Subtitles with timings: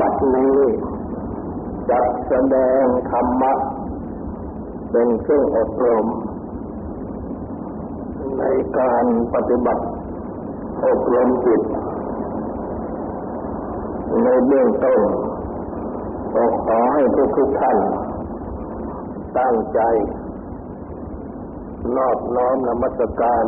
[0.00, 0.58] บัดนี้
[1.90, 3.52] จักแสดงธรรมะ
[4.90, 6.06] เป็นเครื่องอบรม
[8.38, 8.42] ใน
[8.78, 9.04] การ
[9.34, 9.84] ปฏิบัติ
[10.86, 11.62] อบรมจิต
[14.24, 15.00] ในเบื้องต้น
[16.34, 17.78] ก็ขอให้ทุกทุกท่าน
[19.38, 19.80] ตั้งใจ
[21.96, 23.44] นอบน้อมนมัสการ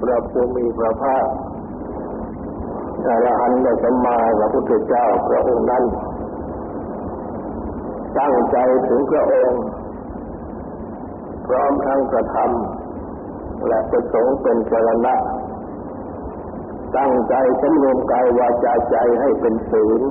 [0.00, 1.26] พระภูมิพระภาค
[3.08, 5.84] อรหันต์สัมมาสัมพุทธเจ้าพระองค์นั้น
[8.18, 8.56] ตั้งใจ
[8.88, 9.60] ถึงพระองค์
[11.46, 15.14] พร้อมทั้งกระทำและประสงค์เป็นสรณะ
[16.96, 20.02] ตั้งใจสำรวมกายวาจาใจให้เป็นศีล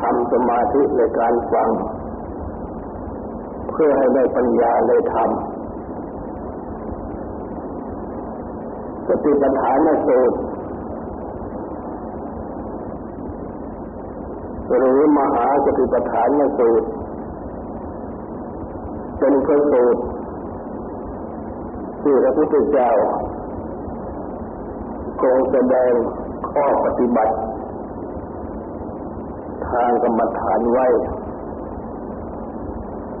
[0.00, 1.68] ทำสมาธิในการฟัง
[3.70, 5.30] เพื่อให้ได้ปัญญาในธรรม
[9.08, 10.36] สติปัฏฐานสูตร
[14.68, 16.88] หรือมหาสติปัฏฐานสูตร
[19.18, 20.02] เป็นพระสูตร
[22.02, 22.90] ที่พระพุทธเจ้า
[25.22, 25.92] ทรงแสดง
[26.50, 27.34] ข้อปฏิบัติ
[29.68, 30.86] ทางกรรมฐานไว้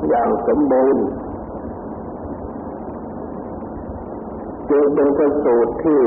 [0.08, 1.04] อย่างสมบูรณ์
[4.70, 6.00] จึงเป็นพระสูตรที่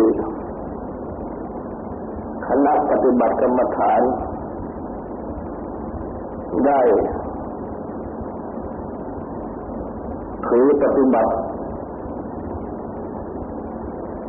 [2.48, 4.02] คณะปฏิบัติกรรมฐาน
[6.68, 6.82] ได้
[10.46, 11.32] ถือปฏิบัติ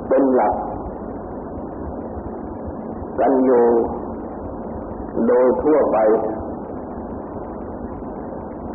[0.09, 0.55] เป็นหลัก
[3.21, 3.65] กันอยู่
[5.27, 5.99] โดยทั่วไป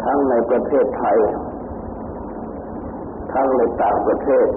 [0.03, 1.17] ทั้งในประเทศไทย
[3.33, 4.47] ทั้งในต่างประเทศ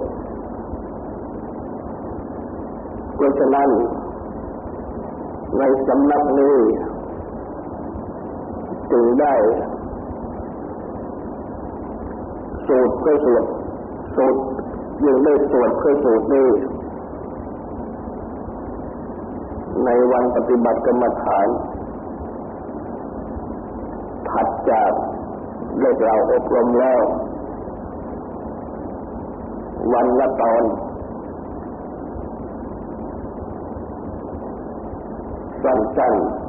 [3.15, 3.69] เพราะฉะนั้น
[5.57, 6.55] ในสำนักนี้
[8.91, 9.35] จึงได้
[12.67, 13.43] สูตรเพื่อสวด
[14.15, 14.39] สูตร
[15.05, 16.49] ยังได้สวดเพื่อสูตรนี้
[19.85, 21.47] ในวันปฏิบัติกรรมฐาน
[24.29, 24.91] ถัดจาก
[25.79, 27.01] ได้เราอบรมแล้ว
[29.93, 30.63] วันละตอน
[35.63, 36.48] สั้นๆ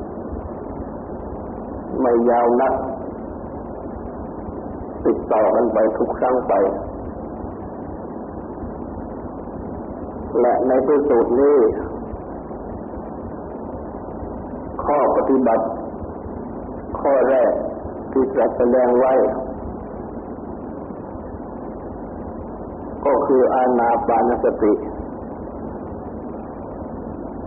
[2.01, 2.75] ไม่ยาวนัก
[5.07, 6.53] ติดต่อกันไปทุกครั้งไป
[10.41, 11.59] และในที่สุดนี้
[14.85, 15.65] ข้อปฏิบัติ
[17.01, 17.53] ข้อแรก
[18.13, 19.13] ที่จะแสดงไว้
[23.05, 24.73] ก็คืออาณาปานสติ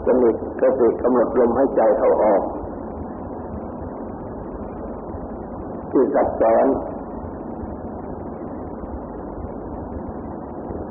[0.06, 2.42] สนิทกติกำหนดลมให้ใจเข้าออก
[5.96, 6.68] ที่สักสอน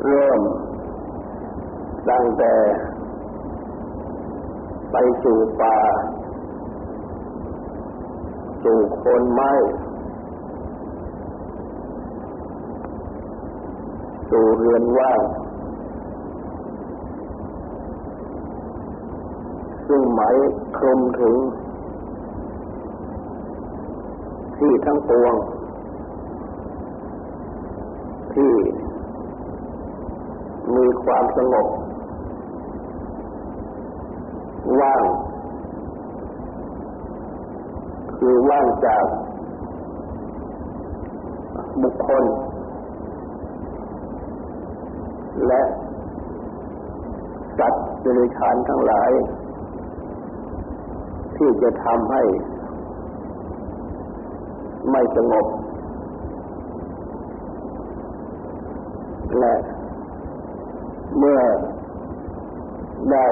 [0.02, 0.40] เริ่ม
[2.10, 2.54] ตั้งแต่
[4.92, 5.78] ไปสู่ป่า
[8.64, 9.52] สู่คนไม้
[14.30, 15.22] สู่เรือนว่าง
[19.86, 20.36] ซึ่งหมาย
[20.78, 21.36] คลุมถึง
[24.65, 25.34] ที่ทั้งปวง
[28.34, 28.53] ที่
[30.77, 31.67] มีความสงบ
[34.81, 35.03] ว่าง
[38.17, 39.05] คือว่างจาก
[41.83, 42.25] บุคคล
[45.47, 45.62] และ
[47.59, 49.11] สัตว์เดรัจฉานทั้งหลาย
[51.37, 52.23] ที่จะทำให้
[54.91, 55.47] ไม่สงบ
[59.38, 59.54] และ
[61.19, 61.41] เมื่อ
[63.10, 63.26] ได้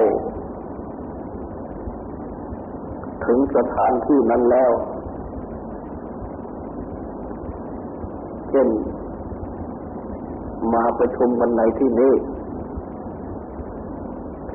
[3.25, 4.70] ถึงสถานที่นั้นแล้ว
[8.50, 8.69] เช่น
[10.73, 12.12] มาประชุมกันในที่นี้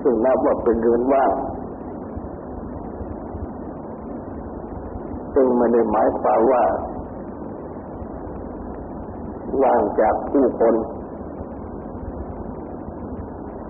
[0.02, 1.34] ซึ่งนับว่าเป็นเรือนว่าง
[5.36, 6.64] ซึ่งไม่ได้หมายความว่า
[9.64, 10.76] ว่างจากผู้คน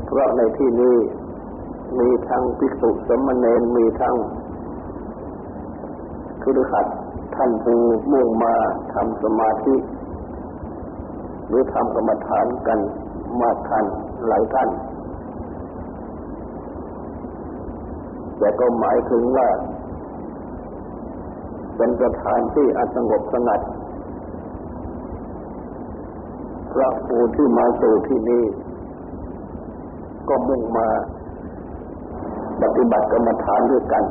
[0.05, 0.95] เพราะในที่นี้
[1.99, 4.15] มีทั้งภิกษุสมณเณรมีทั้ง
[6.41, 6.87] คือขัด
[7.35, 7.79] ท่านผู้
[8.11, 8.53] มุ่งมา
[8.93, 9.75] ทำสมาธิ
[11.47, 12.79] หรือทำกรรมฐานกัน
[13.41, 13.85] มากท่าน
[14.27, 14.69] หลายท่าน
[18.37, 19.47] แต่ก็หมายถึงว่า
[21.77, 23.59] เป็นสถานที่อันสงบสงัด
[26.71, 28.43] พระผู้ที่มาสู่ที่นี้
[30.27, 30.87] ก็มุ่งมา
[32.61, 34.03] ปฏิบัติกรรมฐานด้วยกัน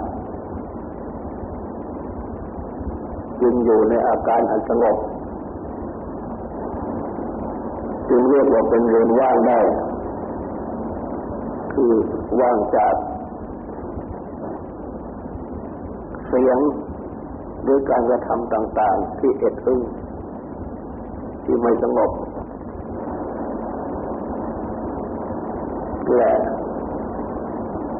[3.41, 4.97] จึงอยู่ในอาการอันสงบ
[8.09, 9.61] จึงเรียกว่าเป็นเรือนว่างได้
[11.73, 11.93] คือ
[12.41, 12.95] ว่างจาก
[16.29, 16.59] เสียง
[17.65, 19.81] หรือการกระทำต่างๆ ที่เอ็ดอึ้ง
[21.45, 22.11] ที่ไม่สงบ
[26.17, 26.33] และ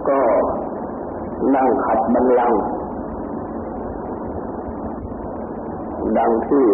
[0.09, 0.21] ก็
[1.55, 2.53] นั่งขัดบันลัง
[6.19, 6.67] ดังที่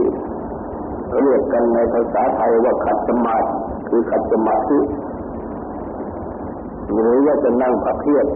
[1.20, 3.48] เรียกกันในภาษาไทยว่าขัดสมาธิ
[3.88, 4.78] คือขัดสมาธิ
[6.92, 8.26] หรือว่าจะนั่งพักเพียร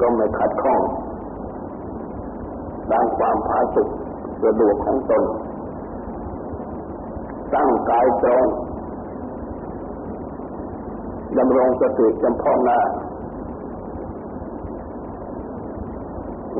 [0.00, 0.80] ก็ไม่ขัดข้อง
[2.90, 3.88] ตามความผาสุก
[4.44, 5.22] สะดวกของตน
[7.54, 8.44] ตั้งกายตรง
[11.38, 12.78] ดำรงสติจำพองหน้า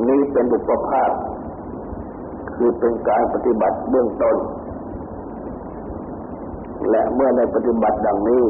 [0.07, 1.11] นี้เป็นอุปภาค
[2.55, 4.37] คือเป็นการปฏิบัติเบื้องต้น
[6.89, 8.45] และเมื่อในปฏิบัติดังนี้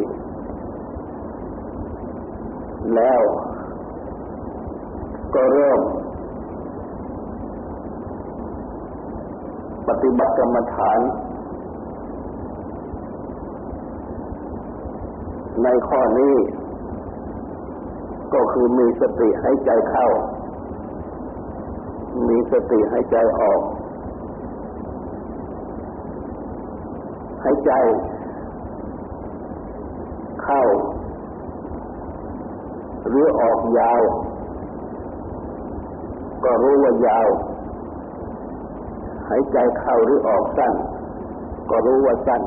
[2.95, 3.21] แล้ว
[5.33, 5.79] ก็เริ่ม
[9.87, 10.99] ปฏิบัติกรรมฐาน
[15.63, 16.35] ในข้อนี้
[18.33, 20.07] ก็คือมีสติให้ใจเข้า
[22.27, 23.61] มีสติให้ใจออก
[27.41, 27.71] ให้ใจ
[30.43, 30.61] เข้า
[33.07, 34.01] หรือออกยาว
[36.43, 37.27] ก็รู้ว่ายาว
[39.29, 40.73] หายใจเข้าหรือออกสั้น
[41.69, 42.41] ก็รู้ว่าสั้น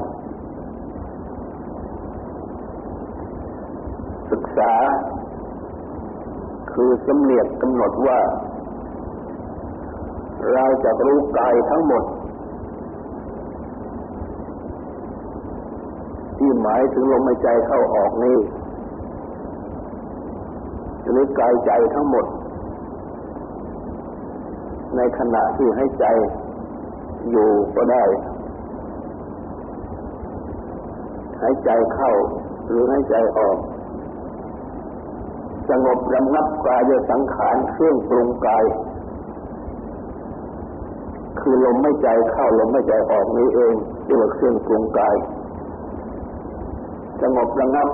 [4.31, 4.73] ศึกษา
[6.73, 8.19] คือสำเนียกกำหนดว่า
[10.53, 12.03] เราจะรู้กายทั้งหมด
[16.39, 18.37] ที่หมายถึงลมหายใจเข้าออกนี้
[21.11, 22.25] หรือกายใจทั้งหมด
[24.97, 26.07] ในขณะที่ให้ใจ
[27.31, 28.05] อยู่ก็ได้
[31.41, 32.11] ให้ใจเข้า
[32.67, 33.59] หรือให้ใจออก
[35.71, 38.65] สงบระงับกายสังขารเครื่องปรุงกาย
[41.41, 43.75] คือลมไม่ใจเข้าลมไม่ใจออกนี้เอง
[44.05, 45.17] เรียกว่าเครื่องปรุงกาย
[47.23, 47.89] สงบระงับ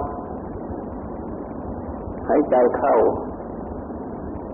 [2.27, 2.95] ให้ใจเข้า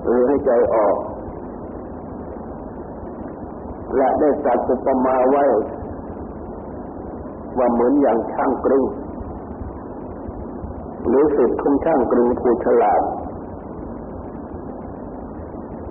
[0.05, 0.96] หรือให้ใจออก
[3.97, 5.45] และได้ตัดสุปมาไว้
[7.59, 8.85] ว่าเหมือนอย่างช่างกรึง
[11.07, 13.03] หรือสิทธิ์ของช่างกรึงผู้ฉลาด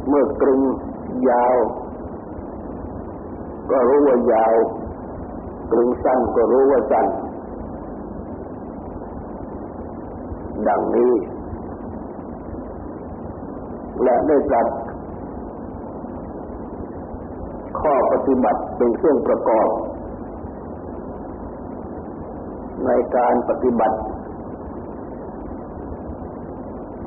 [0.07, 0.61] เมื่อกรึง
[1.29, 1.55] ยาว
[3.71, 4.53] ก็รู้ว่ายาว
[5.71, 7.07] กรึงสั้นก็รู้ว่าสั้น
[10.67, 11.13] ดังนี้
[14.03, 14.65] และได้จัด
[17.81, 19.69] ข้อปฏิบัติเป็นเครื่องประกอบ
[22.85, 23.97] ในการปฏิบัติ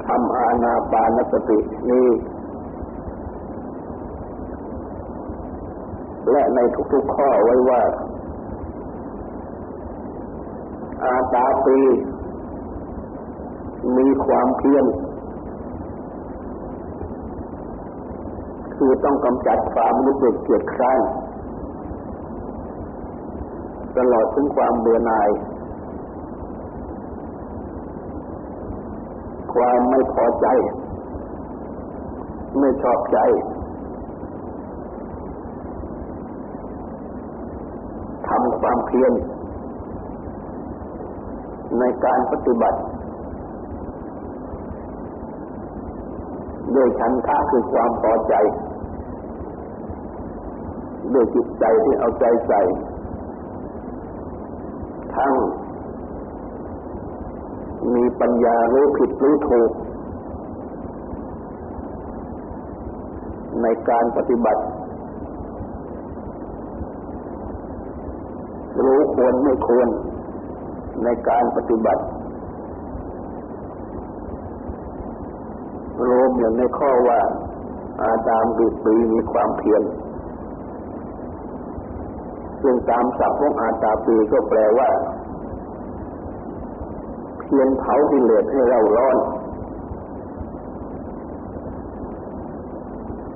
[0.07, 1.59] ทำอาณาปานสติ
[1.91, 2.09] นี้
[6.31, 6.59] และใน
[6.93, 7.83] ทุกๆข้อไว้ว่า
[11.05, 11.79] อาตาปี
[13.97, 14.85] มีความเพียร
[18.85, 21.01] คือต้องกำจัดความรู้สึกเกลียดคร้าน
[23.97, 25.31] ตลอดถึงความเบื่อหน่าย
[29.55, 30.47] ความไม่พอใจ
[32.59, 33.19] ไม่ชอบใจ
[38.29, 39.13] ทำความเพียร
[41.79, 42.79] ในการปฏิบัติ
[46.75, 48.35] ด้วยชันทะคือความพอใจ
[51.13, 52.61] ด้วยจิตใจที่เอาใจใส่
[55.15, 55.33] ทั้ง
[57.95, 59.71] มีปัญญารู้ผิดรู้ถูก
[63.63, 64.63] ในการปฏิบัติ
[68.83, 69.89] รู้ควรไม่ควร
[71.05, 72.03] ในการปฏิบัติ
[76.09, 77.21] รวมอย่างในข้อว่า
[78.01, 79.83] อาตามดุปีมีความเพียร
[82.63, 84.91] ซึ่งตามศัพท์ของอาตาปีก็แปลว่า
[87.41, 89.17] เพียรเผากิเลสให้เราร้อน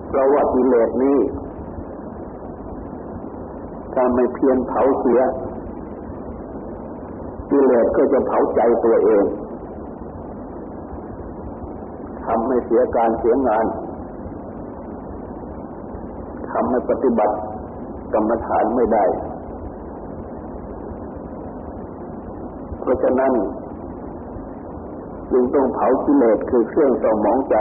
[0.08, 1.18] เพราะว่ากิเลสนี้
[3.94, 5.20] ถ้าไม่เพียรเผาเสีย
[7.50, 9.24] กิเลสก็จะเผาใจตัวเอง
[12.24, 13.66] ทำให้เสียการเสียงาน
[16.50, 17.34] ทำให้ปฏิบัติ
[18.14, 19.04] กรรมฐานไม่ได้
[22.80, 23.32] เพราะฉะนั้น
[25.32, 27.56] จึงต้องเผากิเลสคือเครื่องสมองใจ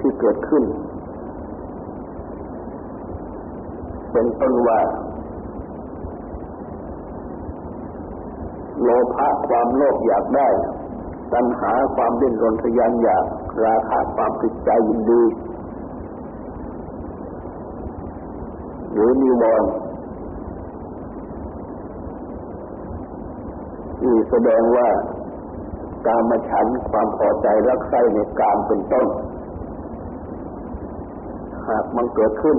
[0.00, 0.64] ที่เกิดขึ้น
[4.12, 4.80] เป็นต้นว่า
[8.82, 10.48] โลภะความโลภอยากได้
[11.32, 13.24] ตัณหาความดิ้นรนทยานอยาก
[13.64, 15.22] ราคะความติดใจยินดี
[18.96, 19.70] หรือนิวรณ์
[23.98, 24.88] ที่แสดงว่า
[26.06, 29.06] การมาฉันความพอใจรักใคร่ในการเป็นต้น
[31.68, 32.56] หากมันเกิดขึ้น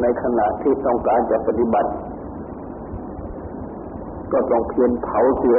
[0.00, 1.90] ในขณะที่ต้องการจะปฏิบัติ
[4.32, 5.58] ก็ต้องเพียรเผาเสีย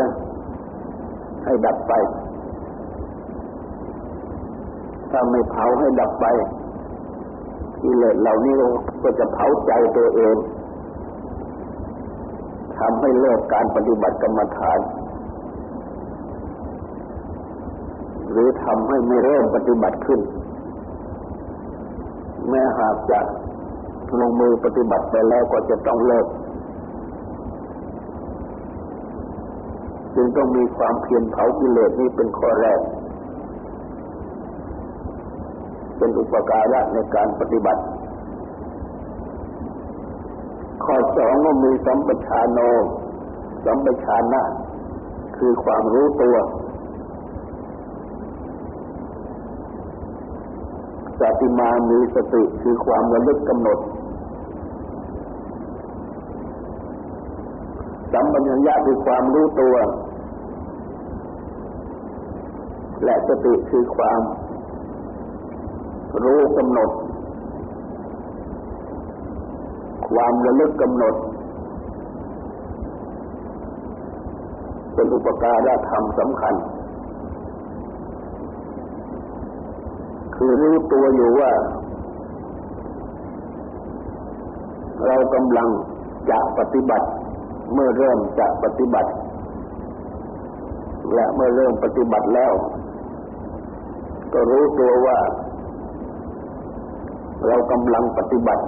[1.46, 1.94] ให้ดับไป
[5.12, 6.26] ถ้าไม่เผาให้ดับไป
[7.82, 8.54] กิเลสเหล่านี้
[9.04, 10.36] ก็จะเผาใจตัวเอง
[12.78, 14.80] ทำให้เลิกการปฏิบัติกรรมฐาน
[18.32, 20.20] หรือทำให้ไม่เริ่มปฏิบัติขึ้น
[22.50, 23.20] แม้หากจะ
[24.20, 26.28] ลงมือปฏิบัติไปแล้วก็จะต้องเลิก
[30.16, 32.80] จึงต้องมีความเพียรเผากิเลสนี้เป็นข้อแรก
[35.98, 37.82] เป็นอุปการะในการปฏิบัติ
[40.84, 42.60] ข้อสองก็มีสัมปชานโน
[43.66, 44.42] สัมปชานะ
[45.38, 46.36] คือความรู้ตัว
[51.20, 53.80] สติมามีสติคือความระลึกกำหนด
[58.14, 59.76] สัมปัญญาคือความรู้ตัว
[63.04, 64.20] และสติคือความ
[66.24, 66.90] รู้กำหนด
[70.08, 71.16] ความระลึกกำหนด
[74.94, 76.54] เป็นอุปการะธรรมสำคัญ
[80.36, 81.52] คือรู้ตัวอยู่ว่า
[85.06, 85.68] เรากำลัง
[86.30, 87.08] จะปฏิบัติ
[87.74, 89.10] เมื่อเริ่มจะปฏิบัติ
[91.14, 92.54] และเมื่อเริ่มปฏิบัติแล้ว
[94.34, 95.18] ก็รู้ตัวว่า
[97.46, 98.64] เรากำลังปฏิบัติ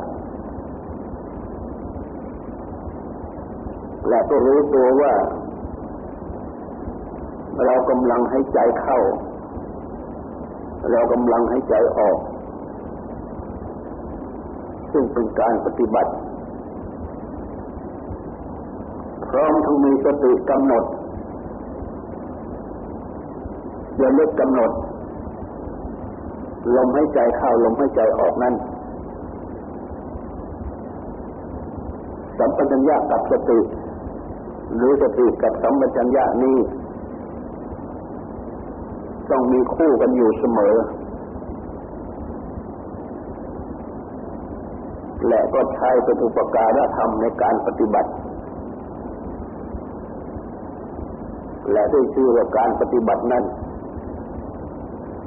[4.10, 5.14] และก็รู้ตัวว่า
[7.66, 9.00] เรากำลังให้ใจเข้า
[10.92, 12.18] เรากำลังให้ใจออก
[14.92, 16.12] ซึ่งเป็นการปฏิบัติ
[19.28, 20.84] พร้อมทั้งมีสติกำหนด
[23.98, 24.72] อย่าเลิกกำหนด
[26.76, 28.54] ลมให้ใจเข้าลมให้ใจออกนั้น
[32.38, 33.60] สัมปชัญญะกับสติ
[34.76, 36.58] หรือสติกับสัมปชัญญะนี้
[39.32, 40.76] ต้องมีคู่กันอยู่เสมอ
[45.28, 48.10] และก็ใช้เป็นอุปการะธรรมในการปฏิบัติ
[51.72, 53.44] และด้วยชื่อว่าการปฏิบัตินั้น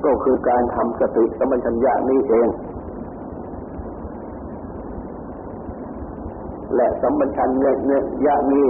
[0.04, 2.49] ก็คือการทำสติสมัชัญญานี้เอง
[6.76, 7.50] และสมัชัญ
[8.26, 8.68] ญานี้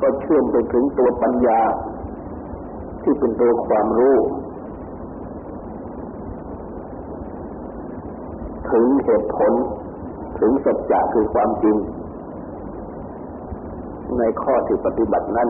[0.00, 1.60] ก็เชื่อมไปถึงตัวปัญญา
[3.02, 4.16] ที่เป็นตัวความรู้
[8.70, 9.52] ถึงเหตุผล
[10.40, 11.76] ถึงสัจจะคือความจริง
[14.18, 15.48] ในข้อที่ปฏิบัตินั้น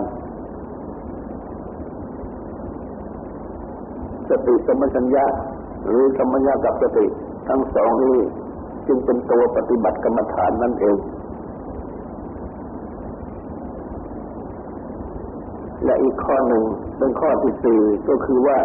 [4.31, 5.27] สติสมัชัญญา
[5.87, 7.07] หรือสมัญญากับสติ
[7.49, 8.19] ทั้งสองนี้
[8.87, 10.97] จึงเป็นตัวปฏิบัติกรรมฐานนั่นเอง
[15.85, 16.63] และอีกข้อหนึ่ง
[16.99, 18.59] เป็นข้อที่สี่ก็คือว่า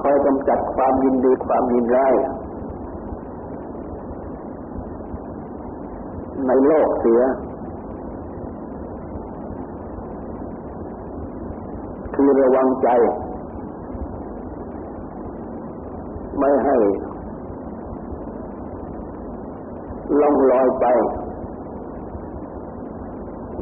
[0.00, 2.14] คอยกำจัดความยินดีความยินร้าย
[6.46, 7.20] ในโลกเสีย
[12.14, 12.88] คือระวังใจ
[16.40, 16.76] ไม่ให้
[20.20, 20.86] ล่องลอยไป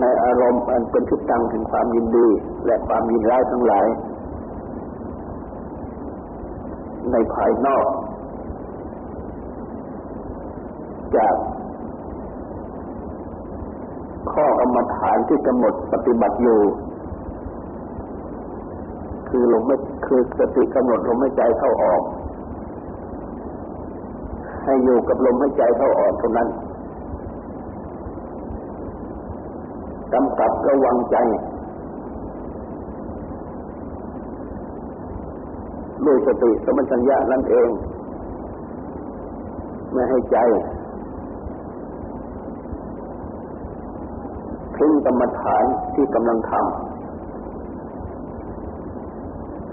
[0.00, 2.28] ในอารมณ์อันเป็นทิศทางแห่งความยินดี
[2.66, 3.86] และความยินร้ายทั้งหลาย
[7.12, 7.84] ในภายนอก
[11.16, 11.34] จาก
[14.32, 16.60] ข้อกรรมฐานที่กำหนดปฏิบัติอยู่
[19.28, 22.02] คือลมไม่คือสติกำหนดลมไม่ใจเข้าออก
[24.68, 26.48] ให้อยู่กับลมให้ใจเข้าออกเท่านั้น
[30.12, 31.16] กำกับระวังใจ
[36.04, 37.68] ด้วยสติสมัชัญญะนั่นเอง
[39.92, 40.38] ไม่ให้ใจ
[44.76, 46.62] ทิ้งกรรมฐานที่กำลังทำ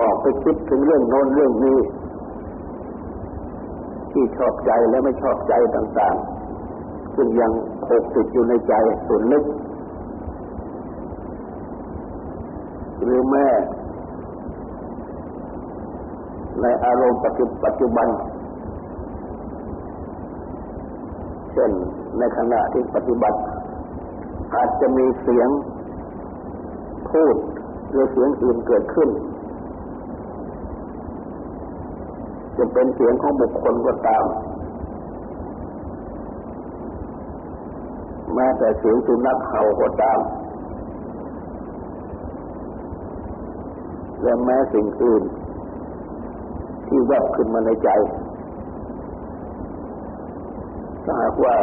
[0.01, 1.79] ออกไปคิดถึงเรื่องโน้นเรื่องนี้
[4.15, 7.51] ที่ชอบใจและไม่ชอบใจต่างๆ ซึ่งยัง
[7.85, 8.73] ผูกติดอยู่ในใจ
[9.07, 9.43] ส่วนลึก
[13.01, 13.47] หรือแม่
[16.61, 18.07] ในอารมณ์ปัจจุบัน
[21.53, 21.71] เช่น
[22.19, 23.39] ในขณะที่ปฏิบัติ
[24.53, 25.49] อาจจะมีเสียง
[27.11, 27.35] พูด
[27.91, 29.09] หรือเสียงอื่นเกิดขึ้น
[32.57, 34.25] จะเป็นเสียงของบุคคลก็ตาม
[38.33, 40.19] แม้แต่เสียงสุนัขเห่าก็ตาม
[44.23, 45.23] และแม้สิ่งอื่น
[46.87, 47.89] ที่แวบขึ้นมาในใจ
[51.03, 51.55] ถ้าหากว่า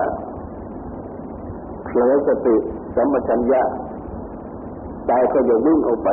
[1.84, 2.56] เผลอสติ
[2.96, 3.62] สัมปชัญญะ
[5.06, 6.08] ใจก็จะวิ่งออกไป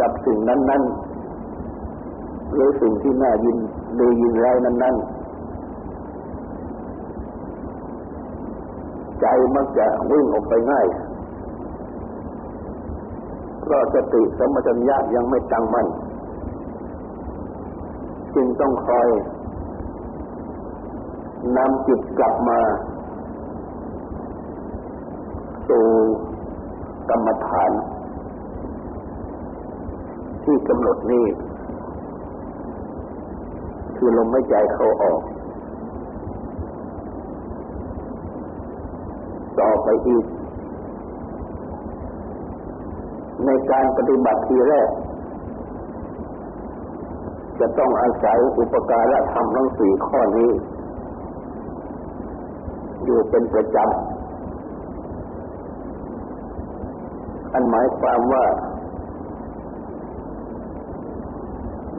[0.00, 0.82] กับสิ่งนั้น
[1.68, 3.56] ๆ หรือสิ่งที่น่ายิน
[4.00, 5.16] ดียินร้ายนั้น ๆ
[9.20, 10.86] ใจมักจะวิ่งออกไปง่าย
[13.60, 15.86] เพราะสติสัมปชัญญะยังไม่ตั้งมั่น
[18.34, 19.08] จึงต้องคอย
[21.56, 22.60] นำจิตกลับมา
[25.68, 25.84] สู่
[27.10, 27.70] กรรมฐาน
[30.46, 31.24] ที่กำหนดนี้
[33.96, 35.20] คือลมหายใจเขาออก
[39.60, 40.24] ต่อไปอีก
[43.44, 44.88] ในการปฏิบัติทีแรก
[47.60, 50.50] จะต้องอาศัยอุปการะธรรมทั้งสี่ข้อนี้
[53.04, 53.88] อยู่เป็นประจำ
[57.52, 58.44] อันหมายความว่า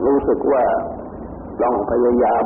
[0.04, 0.64] รู้สึกว่า
[1.62, 2.44] ต้องพยายาม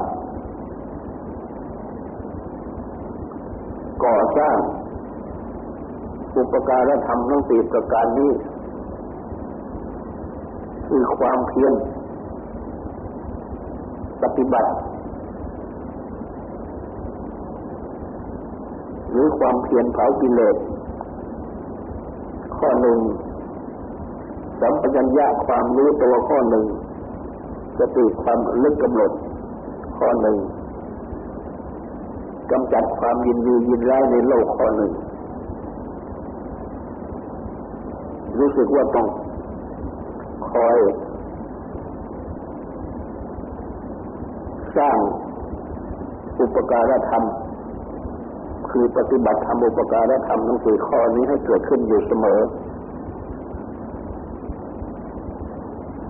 [4.04, 4.56] ก่อสร้าง
[6.36, 8.32] อุปการะธรรมทั้งสี่ประการนี้
[10.86, 11.72] คือความเพียร
[14.22, 14.70] ปฏิบัติ
[19.10, 20.56] หรือความเพียรเผากิเลส
[22.56, 22.98] ข้อหนึ่ง
[24.60, 26.64] สัมปชัญญะความรู้ตัวข้อหนึ่ง
[27.78, 29.10] สติความลึกกำหนด
[29.96, 30.36] ข้อหนึ่ง
[32.50, 34.90] กำจัดความยินดียินร้ายในโลกข้อหนึ่ง
[38.38, 39.06] รู้สึกว่าต้อง
[40.50, 40.78] คอย
[44.76, 44.98] สร้าง
[46.40, 47.24] อุปการธรรม
[48.70, 52.40] คือปฏิบัติธรรมอุปการะธรรมทั้งสี่ข้อนี้ให้เกิดขึ้นอยู่เสมอ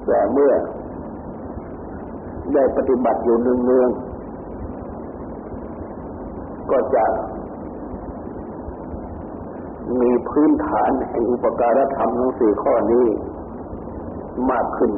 [0.07, 0.53] แต่เมื่อ
[2.55, 7.05] ได้ปฏิบัติอยู่เนืองๆก็จะ
[10.00, 13.07] มีพื้นฐานแห่งอุปการะธรรมทั้งสี่ข้อนี้
[14.50, 14.92] มากขึ้น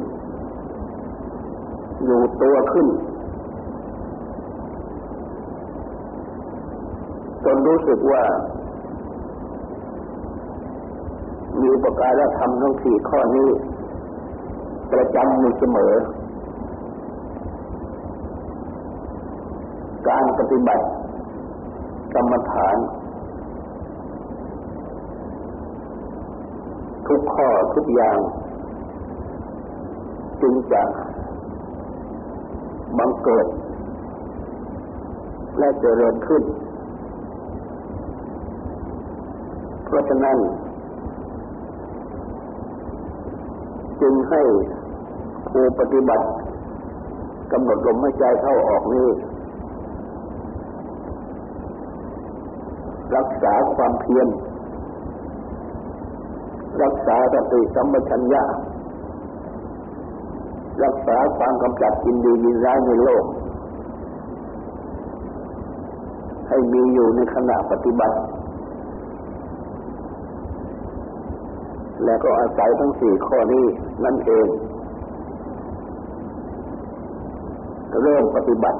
[2.05, 2.87] อยู่ตัวขึ้น
[7.43, 8.23] จนรู้สึกว่า
[11.61, 13.49] มีประการธรรมทั้งสี่ข้อนี้
[14.91, 15.93] ประจำอยู่เสมอ
[20.07, 20.85] การ ปฏิบัติ
[22.13, 22.77] กรรมฐาน
[27.07, 28.17] ทุกข้อทุกอย่าง
[30.41, 30.83] จึงจะ
[32.97, 33.47] บังเกิด
[35.57, 36.43] และเจริญขึ้น
[39.85, 40.37] เพราะฉะนั้น
[44.01, 44.41] จึงให้
[45.49, 46.25] ผู้ปฏิบัติ
[47.51, 49.07] กำหนดลมหายใจเข้าออกนี้
[53.15, 54.27] รักษาความเพียร
[56.83, 58.43] รักษาสติสัมปชัญญะ
[60.83, 63.25] รักษาความกำจัดกินดีมีร้ายในโลก
[66.47, 68.17] ให้มีอยู่ในขณะปฏิบัติ
[72.05, 73.65] และก็อาศัยทั้งสี่ข้อนี้
[74.03, 74.47] นั่นเอง
[78.01, 78.79] เริ่มปฏิบัติ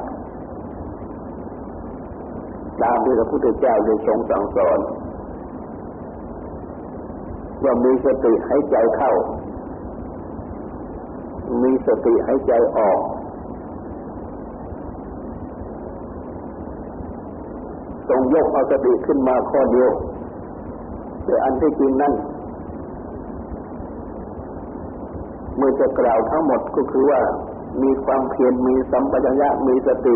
[2.86, 4.80] ตามที่พระพุทธเจ้าได้ทรงสั่งสอน
[7.63, 9.12] ว่ามีสติหายใจเข้า
[11.63, 13.00] มีสติหายใจออก
[18.10, 19.91] ทรงยกเอาสติขึ้นมาข้อเดียว
[21.26, 22.13] แต่อันที่จริงนั้น
[25.58, 27.21] เมื่อจะกล่าวทั้งหมดก็คือว่า
[27.84, 30.15] มีความเพียรมีสัมปชัญญะมีสติ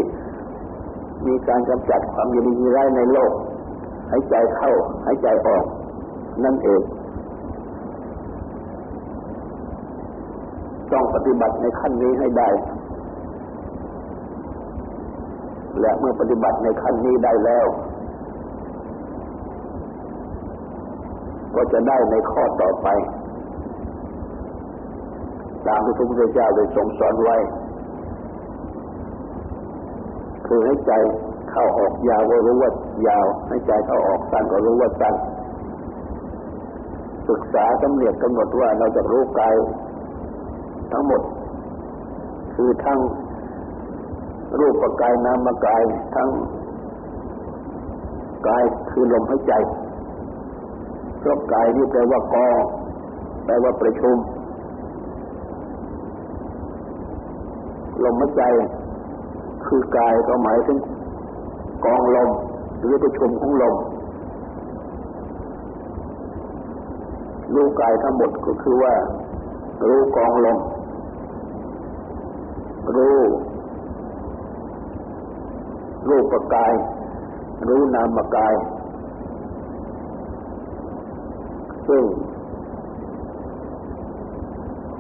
[1.27, 3.31] มีการกำจัดความยินดีร้ายในโลก
[4.11, 4.71] หายใจเข้า
[5.05, 5.63] หายใจออก
[6.43, 6.81] นั่นเอง
[10.91, 12.49] ต้องปฏิบัติในขั้นนี้ให้ได้
[15.81, 17.65] และเมื่อปฏิบัติในขั้นนี้ได้แล้ว
[21.55, 22.87] ก็จะได้ในข้อต่อไป
[25.67, 27.37] ตามที่พระพุทธเจ้าได้ทรงสอนไว้
[30.51, 30.93] คือให้ใจ
[31.51, 32.71] เข้าออกยาวก็รู้ว่า
[33.07, 35.15] ยาว ให้ใจเข้าออกสั้นก็รู้ว่าสั้น
[37.29, 39.55] ศึกษาตำเนียกกำหนดว่าเราจะรู้กาย
[40.91, 41.21] ทั้งหมด
[42.55, 42.99] คือทั้ง
[44.59, 45.83] รูปกายนามกาย
[46.15, 46.29] ทั้ง
[48.47, 49.53] กายคือลมหายใจ
[51.19, 52.47] เพราะกายนี่แปลว่ากอ
[53.45, 54.17] แปลว่าประชุม
[58.03, 58.43] ลมหายใจ
[59.69, 60.77] คือกายก็หมายถึง
[61.85, 62.29] กองลม
[62.79, 63.75] หรือประชุมของลม
[67.53, 68.93] รู้กายทั้งหมดก็คือว่า
[69.87, 70.57] รู้กองลม
[72.95, 73.19] รู้
[76.09, 76.73] รูปกาย
[77.67, 78.53] รู้นามกาย
[81.87, 82.03] ซึ่ง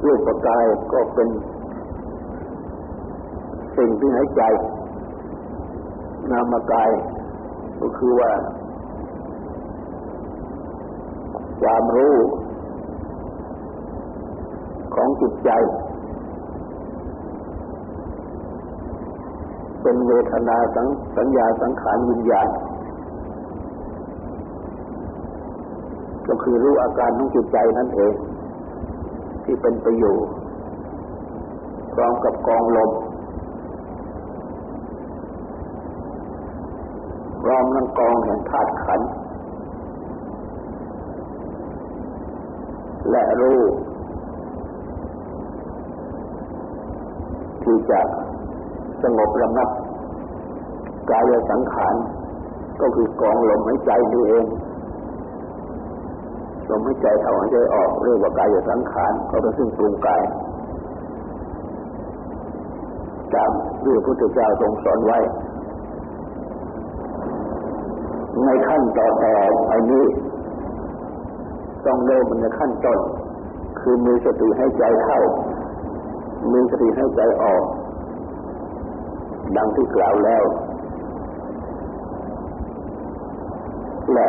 [0.05, 1.29] รูปกายก็เป็น
[3.79, 4.41] สิ่งที่หายใจ
[6.31, 6.91] นามกาย
[7.79, 8.31] ก็คือว่า
[11.61, 12.15] ความรู้
[14.95, 15.49] ของจิตใจ
[19.81, 20.87] เป็นเวทนาสัง
[21.17, 22.49] สัญญาสังขารวิญญาณ
[26.27, 28.13] ก็คือรู้อาการของจิตใจนั่นเอง
[29.43, 30.15] ที่เป็นไปอยู่
[31.93, 32.91] พร้อมกับกองลม
[37.47, 39.01] รอมนั่งกองแห่งธาตุขัน
[43.11, 43.61] และรู้
[47.63, 47.99] ที่จะ
[49.03, 49.69] สงบระงับ
[51.11, 51.95] กายสังขาร
[52.81, 54.45] ก็คือกองลมหายใจนี่เอง
[56.69, 60.21] ลมหายใจเข้าหายใจออกเรียกว่ากายสังขารก็เป็นซึ่งปรุงกาย
[63.33, 65.19] ตามที่พระพุทธเจ้าทรงสอนไว้
[68.45, 69.35] ในขั้นต่อต่อ
[69.67, 70.05] ไปนี้
[71.85, 72.99] ต้องเริ่มในขั้นต้น
[73.79, 75.19] คือมีสติให้ใจเข้า
[76.51, 77.63] มีสติให้ใจออก
[79.57, 80.43] ดังที่กล่าวแล้ว
[84.13, 84.27] และ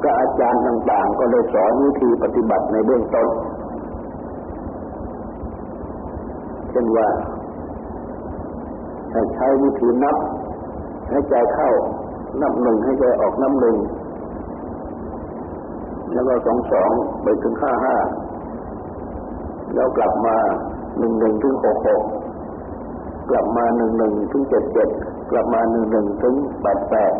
[0.00, 3.28] พระอาจารย์ต่างๆ ก็ได้สอนวิธีปฏิบัติในเบื้องต้น
[6.70, 7.08] เช่นว่า
[9.12, 10.16] ให้ใช้วิธีนับ
[11.08, 11.70] ให้ใจเข้า
[12.42, 13.76] นับหนึ่งให้ใจออกนับหนึ่ง
[16.12, 16.90] แล้วก็สองสอง
[17.22, 17.96] ไปถึงห้าห้า
[19.74, 20.36] แล้วกลับมา
[20.98, 22.02] หนึ่งหนึ่งถึงหกหก
[23.30, 24.88] กลับมาหนึ่งหนึ่งถึงเจ็ดเจ็ด
[25.30, 27.12] กลับมาหนึ่งหนึ่งถึงแปดแปด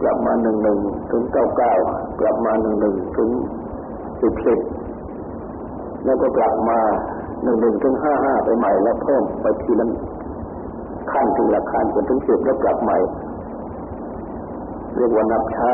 [0.00, 0.78] กลับมาหนึ่งหนึ่ง
[1.10, 1.72] ถึงเก้าเก้า
[2.20, 3.30] กลับมาหนึ่งหนึ่งถึง
[4.22, 4.58] สิบสิบ
[6.04, 6.78] แล้วก็กลับมา
[7.42, 9.86] หนึ่งหนึ่งถึงห้าห้าไปใหม่แล้วเพิ่มไปทีละ
[11.12, 12.98] ขั้นทีละขั้นจนถึงสิบแล้วกลับใหม่
[14.96, 15.72] เรียกว่านับช้า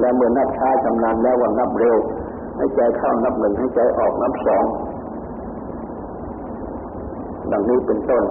[0.00, 1.96] และเมื่อนับช้าชำนาญแล้วว่านับเร็ว
[2.56, 4.64] ให้ใจเข้านับหนึ่งให้ใจออกนับสอง
[7.50, 8.24] ดังนี้เป็นต้น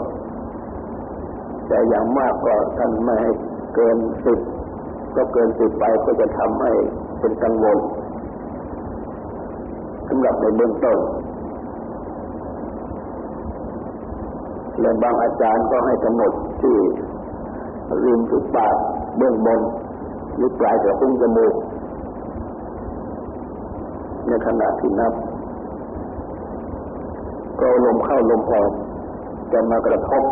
[1.67, 3.31] แต่อย่างมากก็ท่านไม่ให้
[3.75, 4.39] เกินสิบ
[5.15, 6.71] ก็เกินสิบไปก็จะทำให้
[7.19, 10.97] เป็นกังวลำหรับในเบื้องต้น
[14.81, 16.77] และบางอาจารย์ก็ให้กำหนดที่
[18.03, 18.75] ริมฝีปาก
[19.17, 19.61] เบื้องบน
[20.35, 21.53] หรือปลายกระพุ้งจมูก
[24.27, 25.13] ในขณะที่นับ
[27.59, 28.71] ก็ลมเข้าลมออก
[29.51, 30.23] จะมากระทบ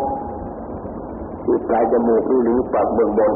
[1.44, 3.32] ที่ปลายจมูกหรือปากเบื้องบน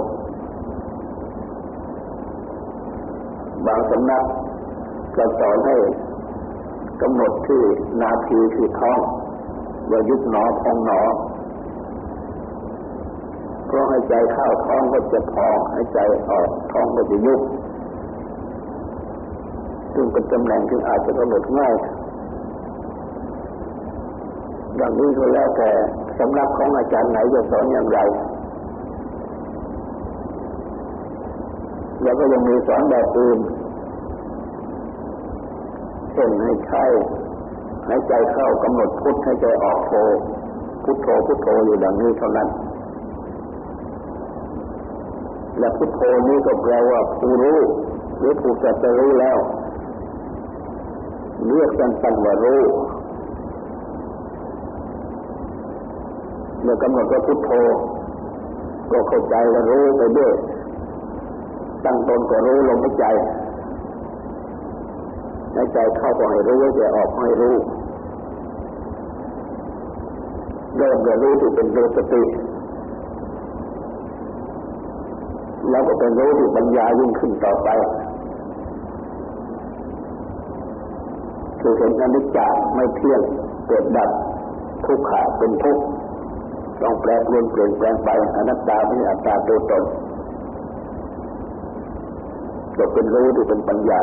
[3.66, 4.24] บางสำนัก
[5.16, 5.76] ก็สอนให้
[7.02, 7.62] กำหนดที่
[8.02, 8.98] นาทีคือท้อง
[9.90, 11.00] อย่ายุบหนอพองหนอ
[13.66, 15.98] เพราะให้ใจเข้าท้องก็จะพองให้ใจ
[16.28, 17.40] ออกท้องก็จะยุบ
[19.94, 21.74] ซึ่งเป็นตำแหน่งที่อาจจะกำหนดง่าย
[24.76, 25.70] อย่างนี้ก็แล้วแต่
[26.18, 27.98] สำนักของอาจารย์ไหนจะสอนอย่างไร
[32.02, 33.38] แล้วก็ยังมีสอนแบบอื่น
[36.12, 36.84] เช่นให้ใช้
[37.90, 39.92] หายใจเข้ากำหนดพุทธให้ใจออกโท
[40.84, 42.48] พุทโธพุทโธอยู่ดังนี้เท่านั้น
[45.58, 47.58] และพุทโธนี้ก็แปลว่าผู้รู้
[48.18, 49.38] หรือผู้จะรู้แล้ว
[51.46, 52.62] เรียกกันตันว่ารู้
[56.62, 57.50] เมื่อกำหนดว่าพุทโธ
[58.90, 60.32] ก็เข้าใจและรู้ไปด้วย
[61.84, 63.04] ตั้งตนก็รู้ลมหายใจ
[65.54, 67.56] หายใจเข้าก็ให้รู้ใจออกก็ให้รู้
[70.80, 72.22] เริ่มจะรู้ที่เป็นตัวสติ
[75.70, 77.68] แล้วก็เป็นรู้ที่ปัญญายิ่งขึ้นต่อไป
[81.60, 83.20] คือเห็นอนิจจ์ไม่เที่ยง
[83.68, 84.10] เกิดดับ
[84.86, 85.82] ทุกขาเป็นทุกข์
[86.82, 89.82] ต้องแปลเปลี่ยนเปลี่ยนแปลงไปอนัตตาไม่ใช่อัตตาตัวตน
[92.76, 94.00] ก็เป็นรู้ที่เป็นปัญญา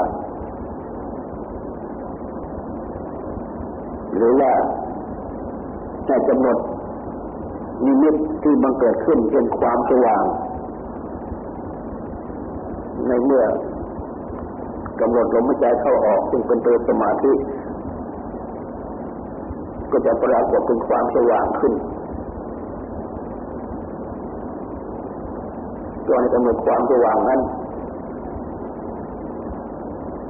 [4.15, 4.51] หรือว่า
[6.09, 6.57] จะกำหนด
[7.85, 10.23] นิมิตที่บังเกิดขึ้นเป็นความสว่าง
[13.07, 13.43] ในเมื่อ
[14.99, 17.31] กำหนดลมหายใจเข้าออกซึ่งเป็นตัวสมาธิ
[19.91, 21.73] ก็จะปรากฏเป็นความสว่างขึ้น
[26.05, 27.41] ก็ให้กำหนดความสว่างนั้น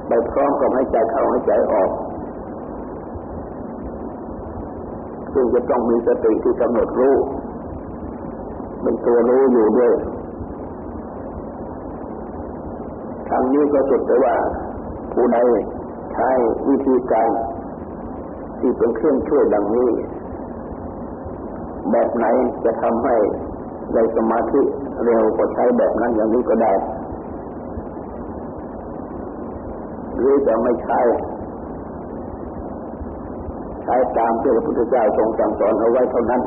[0.08, 1.90] ไปพร้อมกับให้ใจเข้าให้ใจออก
[5.32, 7.14] ซึ่งจะต้องมีสติที่กำหนดรู้
[8.82, 9.92] เป็นตัวรู้อยู่ด้วย
[13.28, 14.36] ทางนี้ก็สุดแต่ว่า
[15.12, 15.38] ผู้ใด
[16.12, 16.30] ใช้
[16.68, 17.28] วิธีการ
[18.58, 19.90] ที่เป็นเครื่องช่วยดังนี้
[21.90, 22.26] แบบไหน
[22.64, 23.16] จะทำให้
[23.94, 24.60] ในสมาธิ
[25.04, 26.72] เร็วก็ใช้แบบนั้นอย่างนี้ก็ได้
[30.16, 31.00] หรือจะไม่ใช้
[33.88, 36.42] ช้ตามที่พระพุทธเจ้าทรงสั่งสอนเอาไว้เท่านั้น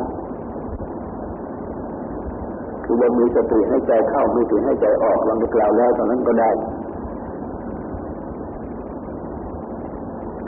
[2.84, 6.49] คือเรามีสติให้ใจเข้ามีสติให้ใจออกลังกล่าวแล้วเท่านั้นก็ได้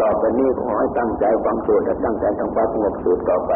[0.01, 3.51] ต่อไปนี้ขอให้ตั้งใจความสวดและตั้งใจทำความสงบสุดต่อไป